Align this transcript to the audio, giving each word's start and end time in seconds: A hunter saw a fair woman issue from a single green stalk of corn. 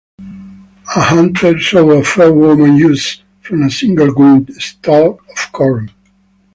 A 0.95 0.99
hunter 0.99 1.59
saw 1.59 1.91
a 1.91 2.03
fair 2.03 2.33
woman 2.33 2.77
issue 2.77 3.21
from 3.41 3.61
a 3.61 3.69
single 3.69 4.11
green 4.11 4.51
stalk 4.59 5.23
of 5.29 5.51
corn. 5.51 5.91